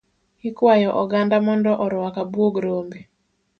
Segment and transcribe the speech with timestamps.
[0.49, 2.99] Ikwayo oganda mondo oruk abuog rombe.